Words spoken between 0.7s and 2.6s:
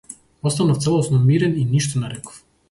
целосно мирен и ништо не реков.